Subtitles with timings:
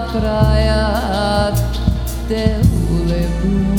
[0.00, 1.52] praia
[2.24, 3.76] até o Leblon.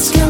[0.00, 0.29] Let's come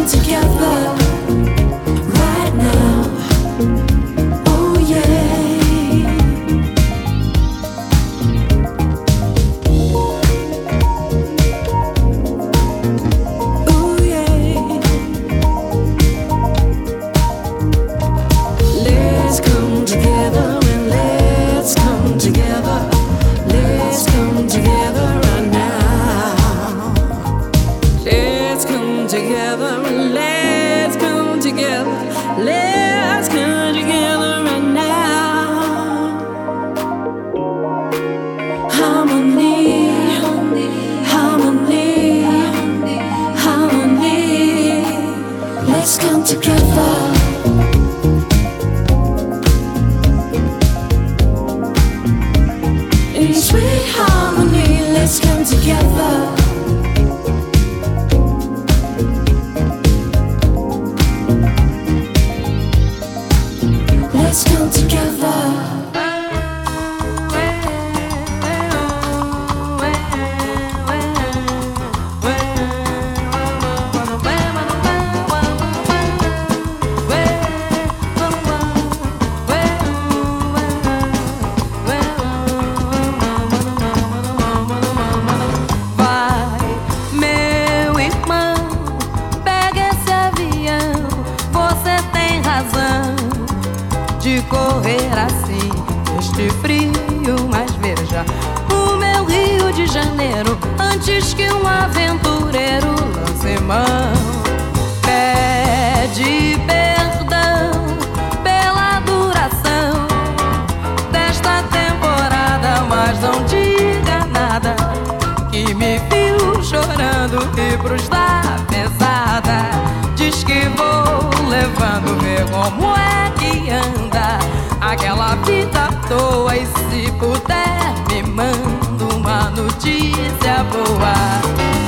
[115.70, 119.70] que me viu chorando e pros da pesada.
[120.16, 124.38] Diz que vou levando, ver como é que anda
[124.80, 126.56] aquela vida à toa.
[126.56, 131.79] E se puder, me manda uma notícia boa.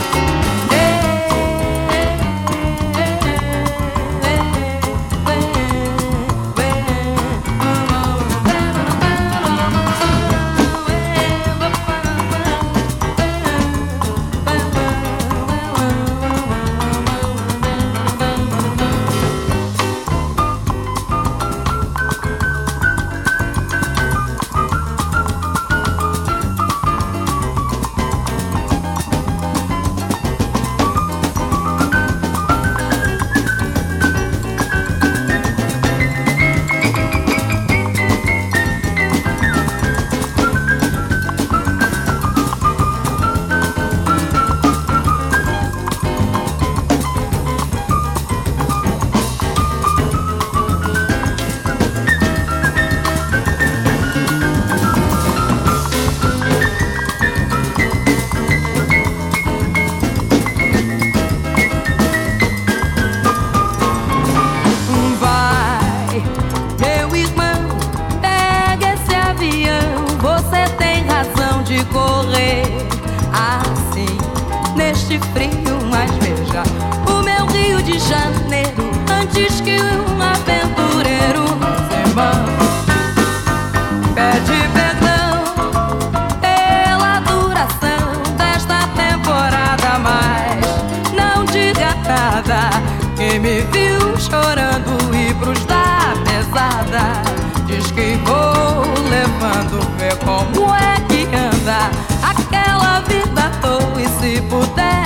[92.62, 92.82] Nada
[93.16, 97.22] que me viu chorando e pros da pesada.
[97.66, 101.90] Diz que vou levando, ver como é que anda
[102.22, 104.00] aquela vida à toa.
[104.00, 105.04] E se puder,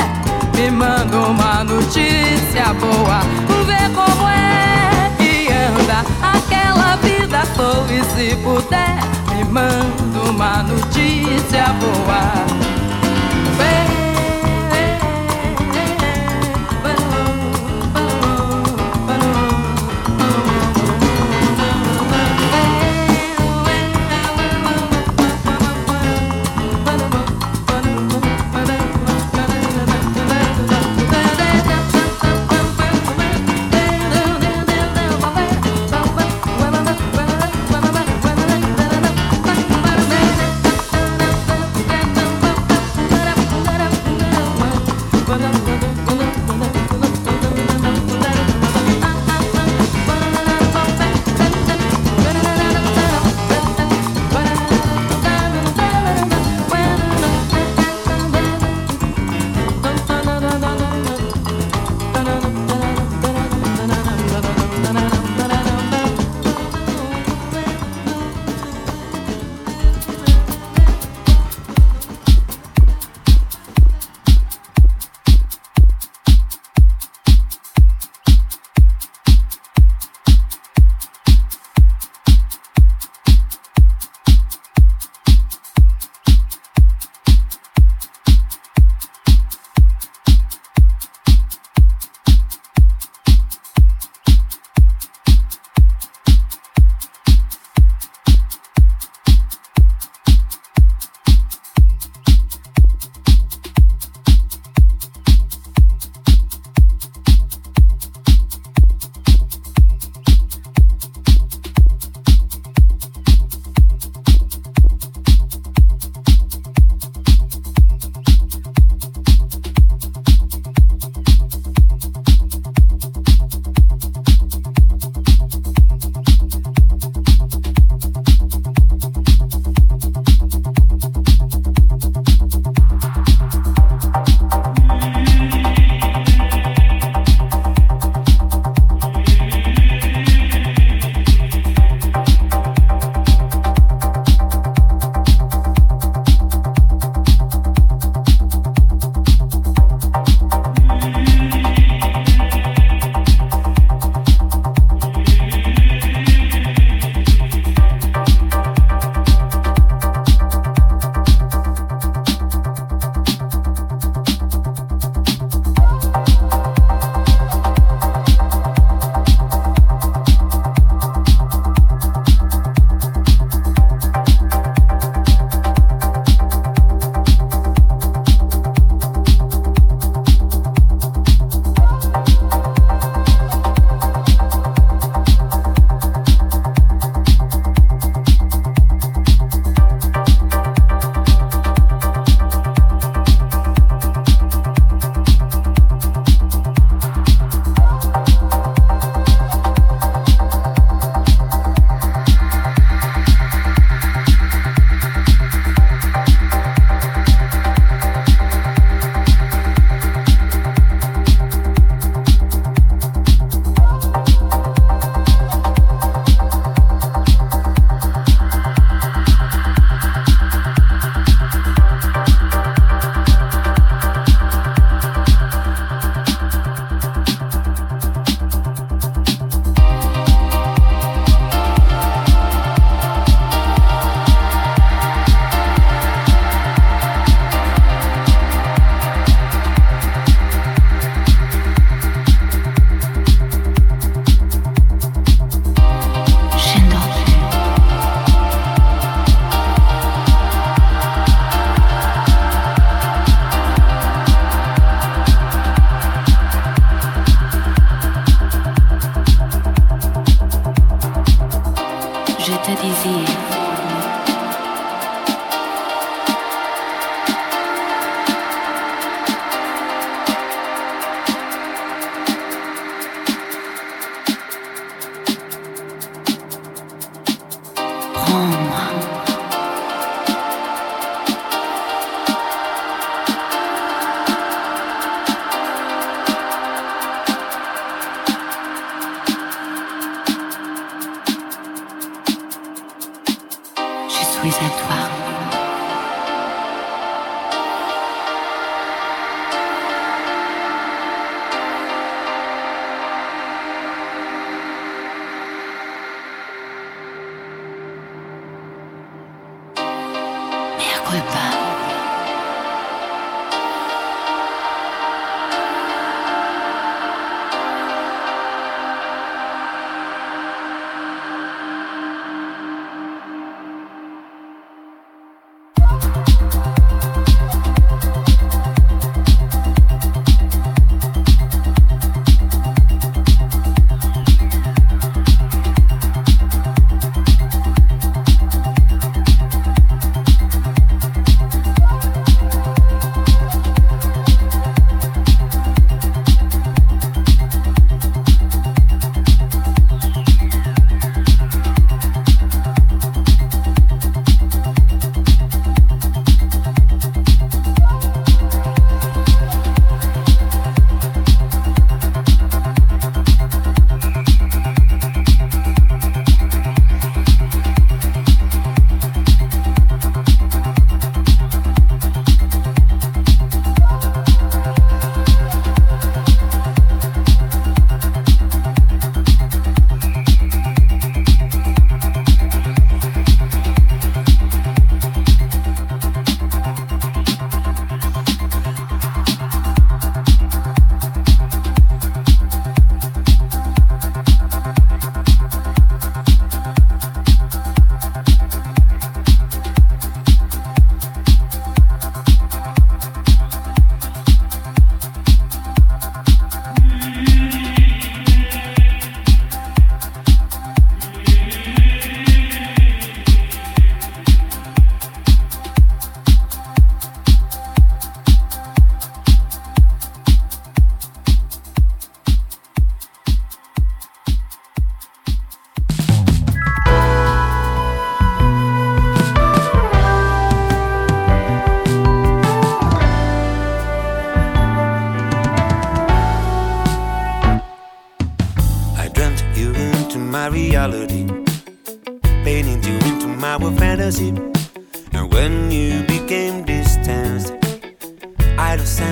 [0.54, 3.20] me manda uma notícia boa,
[3.66, 7.86] ver como é que anda aquela vida à toa.
[7.90, 8.98] E se puder,
[9.34, 12.85] me manda uma notícia boa.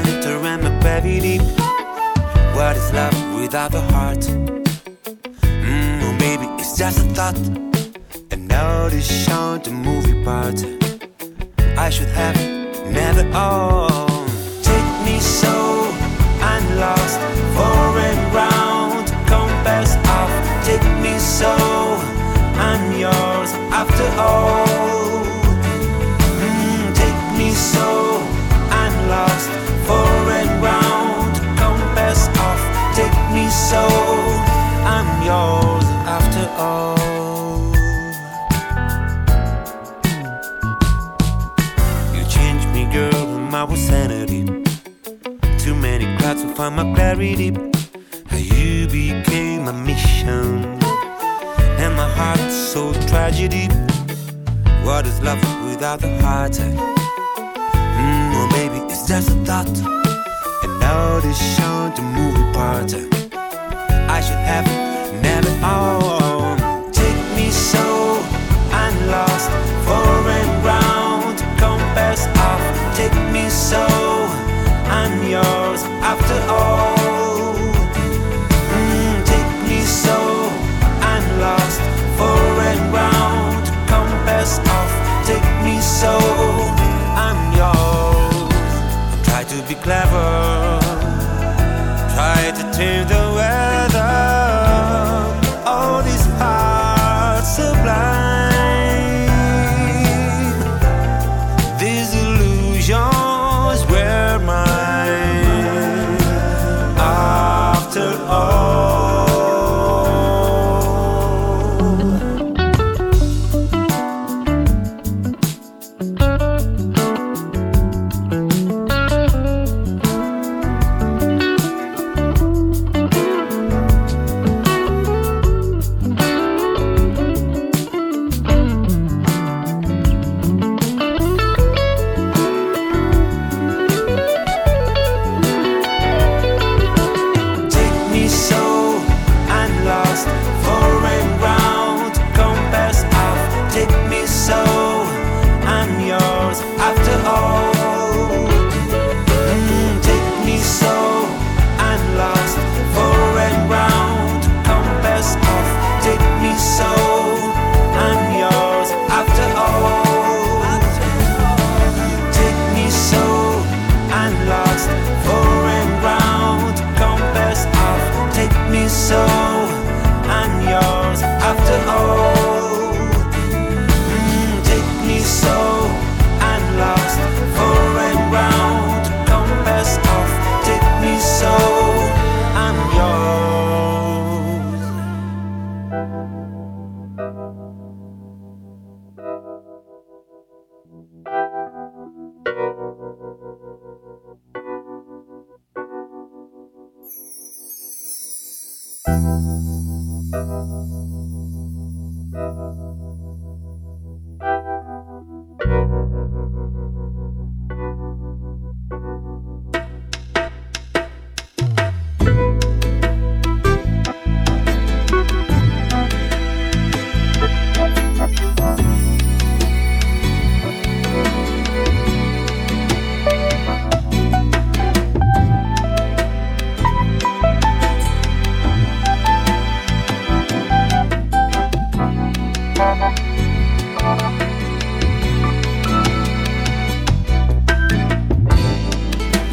[0.02, 1.42] center and my deep.
[2.56, 4.24] What is love without a heart?
[5.64, 7.38] Mmm, oh baby, it's just a thought.
[8.30, 10.58] And now this shown the movie part.
[11.76, 12.38] I should have
[12.90, 14.30] never owned.
[14.62, 15.54] Take me so
[16.50, 17.20] I'm lost,
[17.54, 20.32] for and round compass off.
[20.68, 21.52] Take me so
[22.68, 24.73] I'm yours after all.
[33.74, 33.84] so
[34.94, 36.96] I'm yours after all.
[42.14, 44.42] You changed me, girl, and my sanity.
[45.64, 47.50] Too many clouds to find my clarity.
[48.30, 50.64] How you became a mission,
[51.82, 53.66] and my heart's so tragedy.
[54.86, 56.56] What is love without the heart?
[57.98, 59.76] Mm, well baby, it's just a thought.
[60.62, 63.23] And now this shown to move apart
[64.24, 64.66] should have
[65.22, 66.94] never owned.
[66.94, 67.84] Take me so
[68.72, 69.50] I'm lost,
[69.86, 72.64] foreign ground, compass off.
[72.96, 73.84] Take me so
[75.00, 75.82] I'm yours
[76.12, 77.54] after all.
[78.72, 80.16] Mm, take me so
[81.12, 81.80] I'm lost,
[83.92, 84.92] compass off.
[85.26, 86.14] Take me so
[87.26, 88.52] I'm yours.
[89.26, 90.80] Try to be clever,
[92.14, 93.33] try to tame the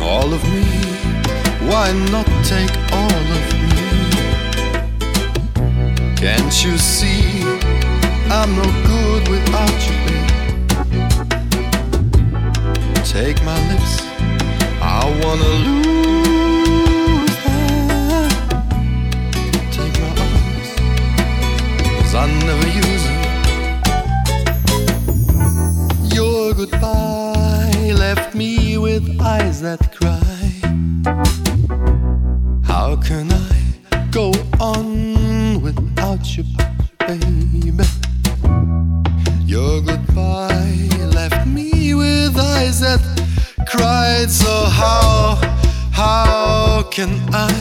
[0.02, 0.64] All of me,
[1.70, 3.72] why not take all of me?
[6.16, 7.42] Can't you see
[8.30, 10.30] I'm no good without you, babe?
[13.04, 13.94] Take my lips,
[14.82, 16.11] I wanna lose.
[26.82, 30.20] goodbye left me with eyes that cry.
[32.66, 36.44] How can I go on without you,
[37.08, 37.84] baby?
[39.46, 43.02] Your goodbye left me with eyes that
[43.68, 44.32] cried.
[44.32, 45.36] So, how,
[45.92, 47.61] how can I?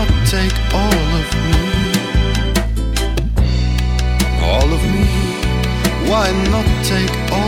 [0.00, 1.60] not take all of me?
[4.42, 5.04] All of me?
[6.08, 7.39] Why not take all?